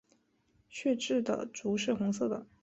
[0.67, 2.47] 血雉的足是红色的。